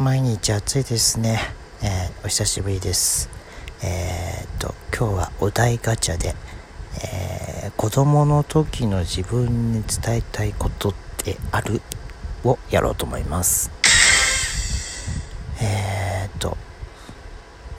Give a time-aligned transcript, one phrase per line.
[0.00, 1.38] 毎日暑いですね、
[1.82, 3.28] えー、お久しぶりです。
[3.84, 6.34] えー、っと今日はお題ガチャで、
[7.04, 11.82] えー、子供の時の自分に伝えたいことってある？
[12.44, 13.70] をやろうと思います。
[15.60, 16.56] えー、っと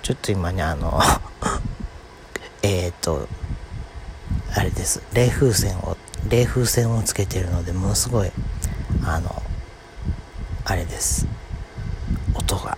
[0.03, 1.01] ちょっと今ねあの
[2.61, 3.27] えっと
[4.53, 5.01] あれです。
[5.13, 5.97] 冷風船を
[6.29, 8.31] 冷風船をつけてるのでものすごい
[9.03, 9.41] あの
[10.65, 11.25] あれです。
[12.34, 12.77] 音が。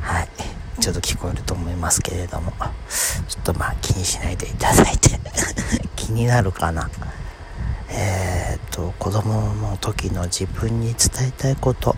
[0.00, 0.28] はい。
[0.80, 2.52] ちょっと聞こえると思いますけれども。
[3.28, 5.20] ちょっとまあ気にしないでいただいて。
[5.96, 6.90] 気になるかな。
[7.88, 11.96] えっ、と子供の時の自分に伝えたいこと。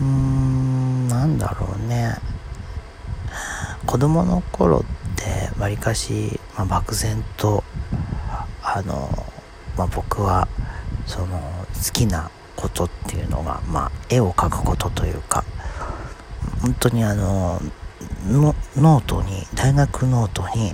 [0.00, 2.16] うーんなんだろうね。
[3.86, 4.82] 子供の頃っ
[5.16, 7.64] てわりかし、まあ、漠然と
[8.62, 9.10] あの、
[9.76, 10.48] まあ、僕は
[11.06, 11.38] その
[11.74, 15.44] 好きなことっていうのが、まあ、絵を描くことというか
[16.60, 17.60] 本当にあの
[18.26, 20.72] ノートに大学ノートに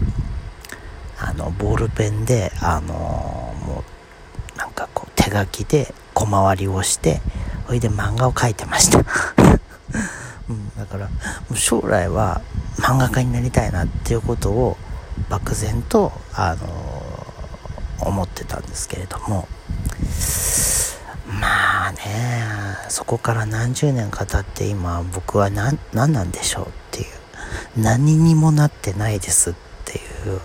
[1.19, 2.93] あのボールペンであの
[3.67, 3.85] も
[4.55, 7.21] うなんかこう手書きでコマ割りをして
[7.67, 8.99] それで漫画を描いてました、
[10.49, 11.09] うん、だから
[11.55, 12.41] 将来は
[12.79, 14.77] 漫画家になりたいなっていうことを
[15.29, 17.27] 漠然とあの
[17.99, 19.49] 思ってたんですけれども。
[21.41, 22.47] まあね
[22.89, 27.07] そこから何十年か経って今僕は何何なんでしょうっていう
[27.81, 30.01] 何にもなってないですってい
[30.35, 30.41] う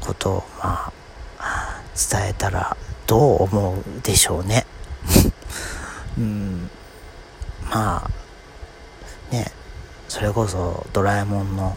[0.00, 0.92] ことをま
[1.38, 4.66] あ伝えたらどう思うでしょうね。
[6.16, 6.70] うん。
[7.70, 8.10] まあ
[9.34, 9.46] ね
[10.08, 11.76] それこそドラえもんの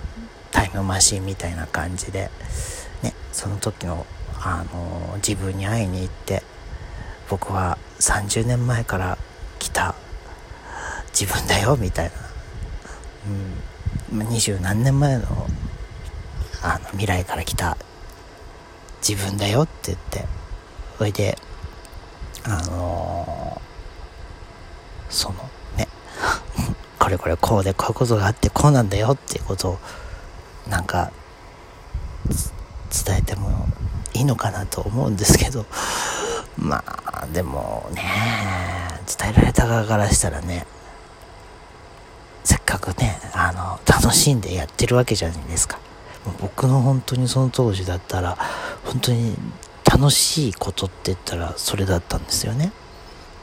[0.52, 2.30] タイムマシンみたいな感じで
[3.02, 4.06] ねその時の
[4.40, 6.44] あの自分に会いに行って
[7.30, 9.18] 僕は30年前から
[9.60, 9.96] 来た。
[11.18, 12.12] 自分だよみたいな、
[14.18, 15.48] うん、二十何年前の
[16.64, 17.78] あの未来から来た。
[19.08, 20.26] 自分だよって言って。
[20.98, 21.38] それで
[22.44, 25.88] あのー、そのね。
[27.00, 29.80] これこれこうでこういうことがあってこうなんだよっていうことを
[30.68, 31.12] なんか
[33.06, 33.68] 伝えても
[34.14, 35.66] いいのかなと思うんですけど。
[36.58, 38.02] まあでもね
[39.20, 40.66] 伝えられた側からしたらね
[42.44, 45.80] せっかくねあの楽しんでやってるわけじゃないですか。
[46.40, 48.38] 僕の本当にその当時だったら
[48.86, 49.36] 本当に
[49.84, 52.72] 楽しいことって言ったらそれだったんですよね、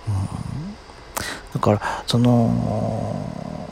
[0.09, 3.69] うん、だからその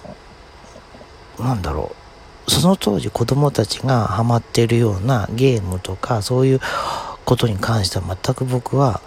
[1.38, 1.92] なんだろ
[2.46, 2.50] う。
[2.50, 6.60] その当時子供たちがハマってるようなゲームとかそういう
[7.26, 9.02] ことに関しては全く僕は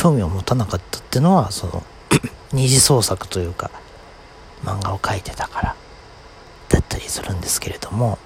[0.00, 1.82] 興味を持たなかったっていうのはその
[2.54, 3.70] 二次創作というか
[4.64, 5.76] 漫画を描いてたから
[6.70, 8.18] だったりするんですけれども。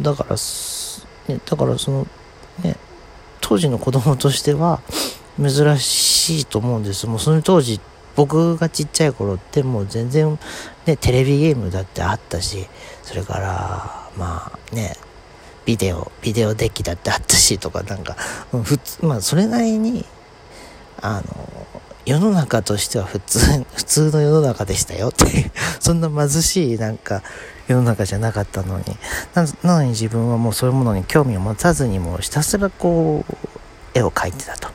[0.00, 0.36] だから、
[1.28, 2.06] ね、だからその
[2.62, 2.76] ね
[3.42, 4.80] 当時の子供としては
[5.38, 7.06] 珍しいと思うんです。
[7.06, 7.78] もうその当時
[8.16, 10.38] 僕がちっちゃい頃ってもう全然
[10.86, 12.66] ねテレビゲームだってあったし
[13.02, 14.96] それからまあね
[15.64, 18.14] ビデオビデオデッキだってあったしとかなんか、
[18.62, 20.04] 普通まあそれなりに
[21.00, 21.66] あの
[22.06, 27.22] 世の中としては普通 普通の世の中でしたよっていう そんな貧しいなんか
[27.66, 28.84] 世の中じゃなかったのに
[29.34, 33.36] なのに自分はもうそういうものに興味を持たずにもうひたすらこう
[33.94, 34.68] 絵を描いてたと。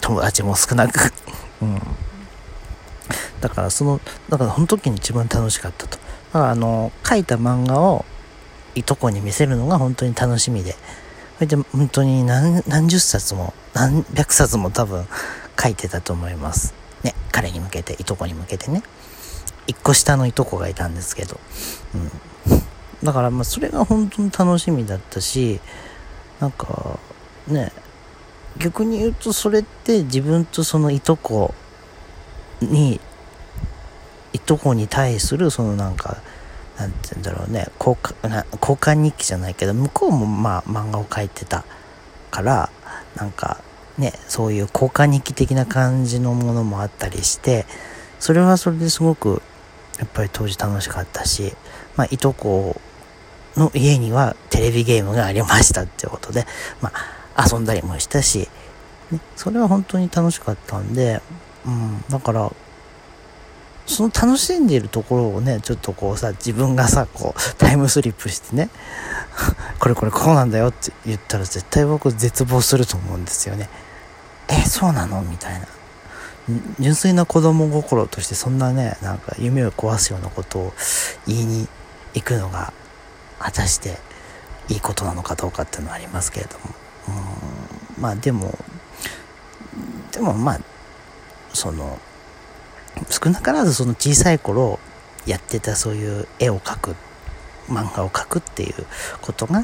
[0.00, 1.12] 友達も少なく。
[1.62, 1.80] うん。
[3.40, 5.96] だからそのだからその時に一番楽しかったと。
[5.96, 5.98] だ
[6.32, 8.04] からあの描いた漫画を
[8.74, 10.76] いとこに見せるのが本当に楽しみで、
[11.36, 15.06] それで本当に何何十冊も何百冊も多分
[15.60, 16.74] 書いてたと思います。
[17.02, 18.82] ね、彼に向けて、いとこに向けてね。
[19.66, 21.38] 一個下のいとこがいたんですけど。
[21.94, 22.10] うん。
[23.02, 25.60] だからまあそれが本当に楽しみだったし、
[26.40, 26.98] なんか
[27.48, 27.72] ね、
[28.58, 31.54] 逆に言うとそれって自分とそのいとこ
[32.60, 33.00] に、
[34.32, 36.18] いとこに対するそのなんか
[36.78, 37.68] なんて言うんだろうね。
[37.78, 41.64] 交換交換日記じゃないけど向こうもまあ漫画を描いてた
[42.30, 42.70] から
[43.16, 43.60] なんか
[43.98, 47.66] ねそういう交換日記的な感じのものもあったりして
[48.18, 49.42] それはそれですごく
[49.98, 51.54] やっぱり当時楽しかったし
[51.96, 52.80] まあいとこ
[53.56, 56.46] の家にはテレビゲームがありましたっていうことで
[56.80, 56.90] ま
[57.34, 58.48] あ遊んだりもしたし、
[59.10, 61.20] ね、それは本当に楽しかったんで、
[61.66, 62.50] うん、だから
[63.86, 68.70] その楽しんでいるところをね、ちょっとこうさ、自分がさ、こう、タイムスリップしてね、
[69.78, 73.68] これこれこうなんだよって言ったら絶対僕絶望すると思うんですよね。
[74.48, 75.22] え、そうなの？
[75.22, 75.66] みたいな。
[76.80, 80.72] 純粋な子供心としてそんなねなんか夢を壊すようなことを
[81.26, 81.68] 言いに
[82.14, 82.72] 行くのが
[83.38, 83.98] 果たして
[84.68, 86.64] いいことなのかどうかっていうのはありますけれども
[87.96, 88.58] うんまあでも
[90.10, 90.60] でもまあ
[91.52, 91.98] その
[93.22, 94.80] 少なからずその小さい頃
[95.26, 96.96] やってたそういう絵を描く
[97.68, 98.74] 漫画を描くっていう
[99.20, 99.60] ことが、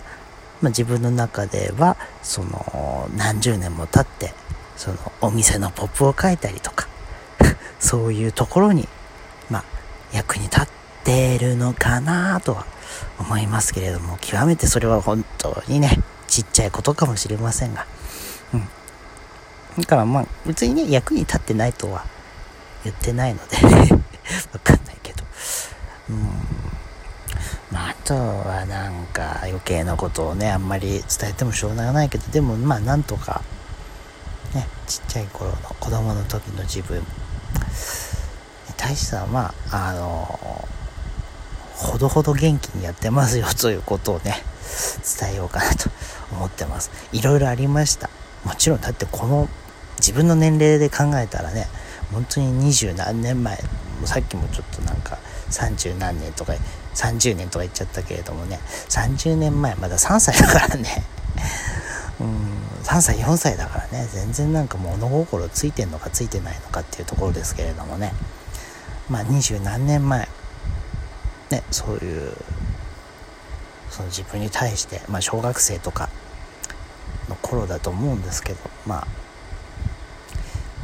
[0.62, 4.32] まあ、自分の中ではその何十年も経って
[4.76, 6.86] そのお店のポップを書いたりとか
[7.80, 8.88] そういうところに
[9.50, 9.64] まあ
[10.12, 10.68] 役に立っ
[11.02, 12.64] てるのかなとは
[13.18, 17.86] 思いますけれども極めてそれは本当にねちっちゃいことかもしれませんが
[18.54, 18.68] うん。
[19.80, 22.04] だからまあ別にね役に立ってないとは
[22.84, 23.56] 言ってないので。
[24.52, 25.24] わかんないけど。
[26.10, 26.18] うん。
[27.70, 32.26] まあ、あとはなんか余計なことをねあんまり伝えてもしょうがないけど。
[32.30, 33.42] でもまあなんとか
[34.54, 37.04] ねちっちゃい頃の子供の時の自分。
[38.76, 40.68] 大志さんはあの
[41.74, 44.36] ほどほど元気にやってますよということをね
[45.20, 45.90] 伝えようかなと
[46.32, 46.90] 思ってます。
[47.12, 48.08] いろいろありました。
[48.44, 49.48] もちろんだってこの
[49.98, 51.66] 自分の年齢で考えたらね
[52.12, 53.58] 本当に二十何年前
[54.04, 55.18] さっきもちょっとなんか
[55.50, 56.54] 30何年とか
[56.94, 58.58] 30年とか言っちゃったけれどもね
[58.88, 61.04] 30年前まだ3歳だからね。
[62.20, 64.08] うん3歳4歳だからね。
[64.10, 68.12] 全然なんか物心ついてんのかついてないのかっていうところですけれどもね。
[69.08, 70.28] まあ二十何年前。
[71.50, 72.32] ねそういう
[73.90, 76.08] その自分に対して、まあ、小学生とか
[77.28, 79.06] の頃だと思うんですけどまあ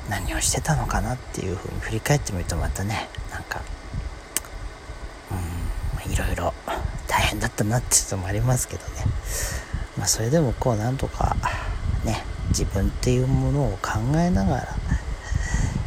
[0.09, 3.63] 何をしてたのかなっていうふうに振り返ってみるとまたねなんか
[5.31, 6.53] うんいろいろ
[7.09, 8.91] 大変だったなっていうのもありますけどね。
[9.97, 11.37] まあそれでもこうなんとか
[12.05, 14.69] ね自分っていうものを考えながら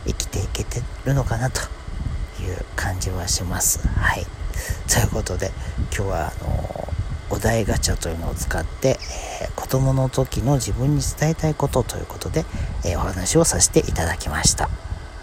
[0.05, 1.61] 生きていけてるのかなと
[2.41, 3.87] いう感じはします。
[3.87, 4.25] はい。
[4.91, 5.51] ということで
[5.95, 6.87] 今日はあの
[7.29, 8.97] お題ガチャというのを使って、
[9.41, 12.45] えー、子供の時の自分に伝えたいことということで、
[12.85, 14.69] え、お話をさせていただきました。